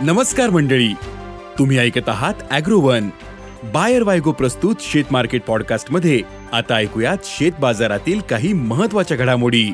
[0.00, 0.92] नमस्कार मंडळी.
[1.58, 3.08] तुम्ही ऐकत आहात अॅग्रोवन.
[3.64, 6.20] बायर वायगो प्रस्तुत शेत मार्केट पॉडकास्टमध्ये
[6.52, 9.72] आता ऐकूयात शेत बाजारातील काही महत्त्वाच्या घडामोडी.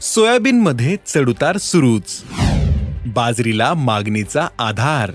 [0.00, 2.24] सोयाबीन मध्ये चढउतार सुरूच.
[3.06, 5.10] बाजरीला मागणीचा आधार.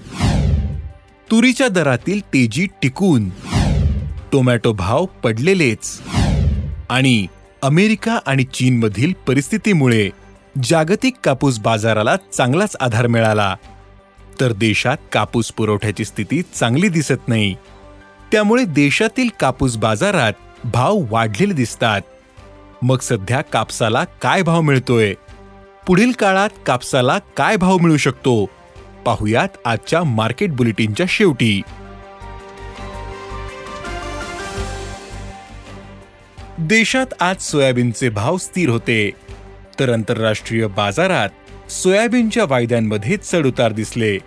[1.32, 3.30] तुरीच्या दरातील तेजी टिकून.
[4.32, 6.02] टोमॅटो भाव पडलेलेच.
[6.90, 7.28] आणि
[7.62, 10.10] अमेरिका आणि चीनमधील परिस्थितीमुळे
[10.64, 13.56] जागतिक कापूस बाजाराला चांगलाच आधार मिळाला.
[14.40, 17.56] तर देशात कापूस पुरवठ्याची स्थिती चांगली दिसत नाही.
[18.32, 22.02] त्यामुळे देशातील कापूस बाजारात भाव वाढलेले दिसतात.
[22.82, 25.14] मग सध्या कापसाला काय भाव मिळतोय?
[25.88, 28.46] पुढील काळात कापसाला काय भाव मिळू शकतो?
[29.06, 31.62] पाहुयात आजच्या मार्केट बुलेटिनच्या शेवटी.
[36.62, 39.12] देशात आज सोयाबीनचे भाव स्थिर होते.
[39.80, 41.30] तर आंतरराष्ट्रीय बाजारात
[41.72, 44.18] सोयाबीनच्या वायद्यांमध्ये चढउतार दिसले.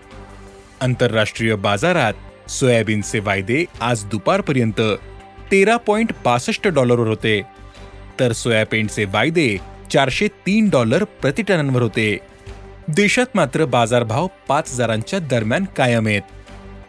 [0.80, 4.80] आंतरराष्ट्रीय बाजारात सोयाबीनचे वायदे आज दुपारपर्यंत
[5.50, 7.42] तेरा पॉइंट पासष्ट डॉलरवर होते.
[8.20, 9.56] तर सोयाबीनचे वायदे
[9.92, 12.18] चारशे तीन डॉलर प्रतिटनांवर होते.
[12.88, 16.22] देशात मात्र बाजारभाव पाच हजारांच्या दरम्यान कायम आहेत.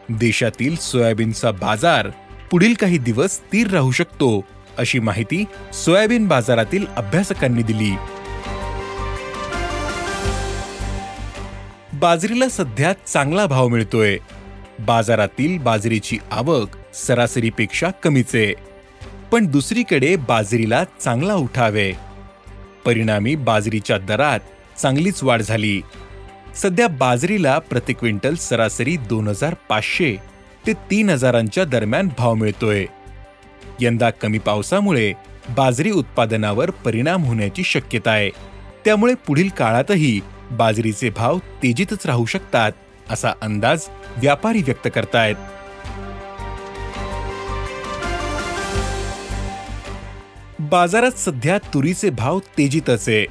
[0.09, 2.07] देशातील सोयाबीनचा बाजार
[2.51, 4.45] पुढील काही दिवस स्थिर राहू शकतो.
[4.77, 7.95] अशी माहिती सोयाबीन बाजारातील अभ्यासकांनी दिली.
[11.93, 14.17] बाजरीला सध्या चांगला भाव मिळतोय.
[14.79, 18.53] बाजारातील बाजरीची आवक सरासरीपेक्षा कमीच आहे.
[19.31, 21.93] पण दुसरीकडे बाजरीला चांगला उठावे.
[22.85, 24.39] परिणामी बाजरीच्या दरात
[24.81, 25.81] चांगलीच वाढ झाली.
[26.55, 30.17] सध्या बाजरीला प्रति क्विंटल सरासरी दोन हजार पाचशे
[30.67, 32.85] ते तीन हजारांच्या दरम्यान भाव मिळतोय.
[33.81, 35.13] यंदा कमी पावसामुळे
[35.49, 38.29] बाजरी उत्पादनावर परिणाम होण्याची शक्यता आहे.
[38.85, 40.21] त्यामुळे पुढील काळातही
[40.51, 42.71] बाजरीचे भाव तेजीतच राहू शकतात
[43.09, 43.81] असा अंदाज
[44.17, 45.35] व्यापारी व्यक्त करतायत.
[50.59, 53.25] बाजारात सध्या तुरीचे भाव तेजीतच आहे.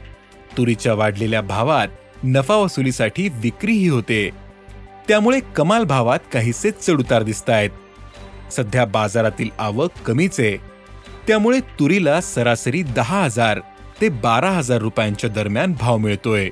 [0.56, 1.88] तुरीच्या वाढलेल्या भावात
[2.24, 4.30] नफा वसुलीसाठी विक्रीही होते.
[5.08, 7.70] त्यामुळे कमाल भावात काहीसे चढउतार दिसत आहेत
[8.56, 10.56] सध्या बाजारातील आवक कमीच आहे.
[11.26, 13.60] त्यामुळे तुरीला सरासरी दहा हजार
[14.00, 16.48] ते बारा हजार रुपयांच्या दरम्यान भाव मिळतोय.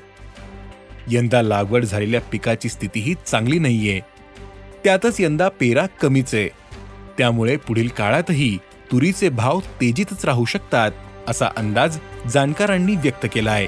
[1.07, 3.99] यंदा लागवड झालेल्या पिकाची स्थितीही चांगली नाहीये.
[4.83, 6.47] त्यातच यंदा पेरा कमीच आहे.
[7.17, 8.57] त्यामुळे पुढील काळातही
[8.91, 10.91] तुरीचे भाव तेजीतच राहू शकतात
[11.27, 11.97] असा अंदाज
[12.33, 13.67] जाणकारांनी व्यक्त केला आहे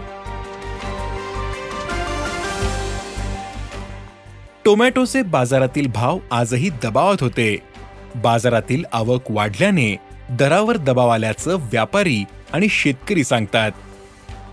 [4.66, 7.73] टोमॅटोचे बाजारातील भाव आजही दबावात होते.
[8.16, 9.96] बाजारातील आवक वाढल्याने
[10.30, 13.72] दरावर दबाव आल्याचं व्यापारी आणि शेतकरी सांगतात.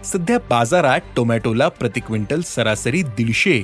[0.04, 3.62] सध्या बाजारात टोमॅटोला प्रति क्विंटल सरासरी दीडशे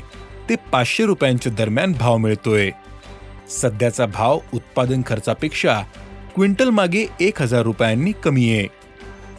[0.48, 2.70] ते पाचशे रुपयांच्या दरम्यान भाव मिळतोय.
[3.50, 5.80] सध्याचा भाव उत्पादन खर्चापेक्षा
[6.34, 8.66] क्विंटल मागे एक हजार रुपयांनी कमी आहे.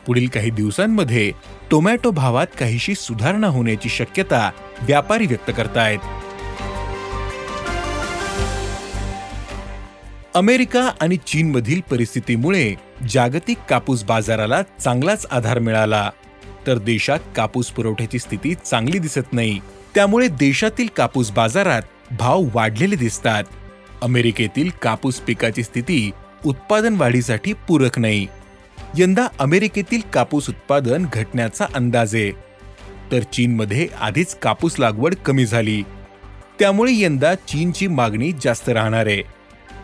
[0.06, 1.31] पुढील काही दिवसांमध्ये
[1.72, 4.51] टोमॅटो भावात काहीशी सुधारणा होण्याची शक्यता
[4.81, 6.00] व्यापारी व्यक्त करतायत.
[10.38, 12.75] अमेरिका आणि चीनमधील परिस्थितीमुळे
[13.09, 16.12] जागतिक कापूस बाजाराला चांगलाच आधार मिळाला.
[16.68, 19.59] तर देशात कापूस पुरवठ्याची स्थिती चांगली दिसत नाही.
[19.96, 21.81] त्यामुळे देशातील कापूस बाजारात
[22.20, 23.44] भाव वाढलेले दिसतात.
[24.02, 26.12] अमेरिकेतील कापूस पिकाची स्थिती
[26.46, 28.28] उत्पादन वाढीसाठी पूरक नाही.
[28.98, 32.16] यंदा अमेरिकेतील कापूस उत्पादन घटण्याचा अंदाज.
[32.16, 32.31] आहे
[33.12, 35.81] तर चीनमध्ये आधीच कापूस लागवड कमी झाली.
[36.59, 39.37] त्यामुळे यंदा चीनची मागणी जास्त राहणार आहे.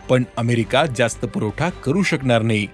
[0.08, 2.66] पण अमेरिका जास्त पुरवठा करू शकणार नाही.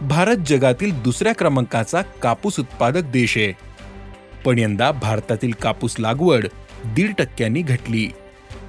[0.00, 3.52] भारत जगातील दुसऱ्या क्रमांकाचा कापूस उत्पादक देश आहे.
[4.44, 6.46] पण यंदा भारतातील कापूस लागवड
[6.84, 8.08] दीड टक्क्यांनी घटली.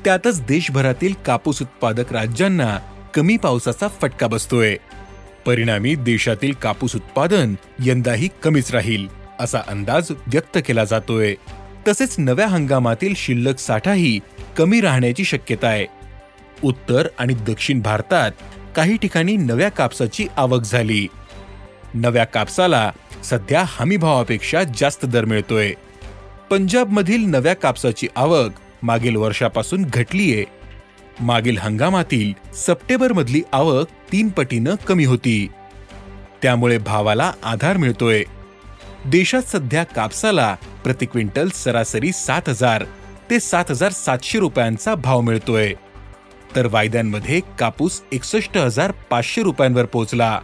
[0.04, 2.80] त्यातच देशभरातील कापूस उत्पादक राज्यांना
[3.14, 4.78] कमी पावसाचा फटका बसतोय.
[5.46, 9.08] परिणामी देशातील कापूस उत्पादन यंदाही कमीच राहील
[9.40, 11.36] असा अंदाज व्यक्त केला जातोय.
[11.88, 14.20] तसेच नव्या हंगामातील शिल्लक साठाही
[14.58, 16.05] कमी राहण्याची शक्यता आहे.
[16.64, 18.32] उत्तर आणि दक्षिण भारतात
[18.76, 21.08] काही ठिकाणी नव्या कापसाची आवक झाली.
[21.94, 22.92] नव्या कापसाला
[23.24, 25.74] सध्या हमीभावापेक्षा जास्त दर मिळतोय.
[26.50, 28.52] पंजाबमधील नव्या कापसाची आवक
[28.84, 30.46] मागील वर्षापासून घटलीये.
[31.20, 35.48] मागील हंगामातील सप्टेंबरमधली आवक तीन पटीनं कमी होती.
[36.42, 38.24] त्यामुळे भावाला आधार मिळतोय.
[39.06, 42.84] देशात सध्या कापसाला प्रति क्विंटल सरासरी सात हजार
[43.30, 45.74] ते सात हजार सातशे रुपयांचा भाव मिळतोय.
[46.56, 50.40] तर वायद्यांमध्ये कापूस एकसष्ट हजार पाचशे रुपयांवर पोहोचला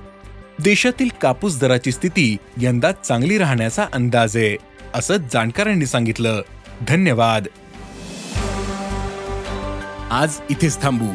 [0.60, 4.58] देशातील कापूस दराची स्थिती यंदा चांगली राहण्याचा अंदाज आहे
[4.94, 6.42] असं जाणकारांनी सांगितलं.
[6.88, 7.48] धन्यवाद.
[10.12, 11.06] आज इथेच थांबू.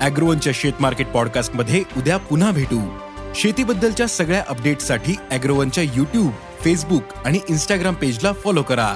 [0.00, 2.98] अॅग्रोवनच्या शेत मार्केट पॉडकास्टमध्ये उद्या पुन्हा भेटू.
[3.34, 8.94] शेतीबद्दलच्या सगळ्या अपडेटसाठी अॅग्रोवनच्या युट्यूब फेसबुक आणि इन्स्टाग्राम पेजला फॉलो करा.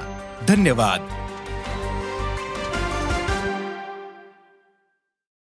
[0.49, 1.30] धन्यवाद.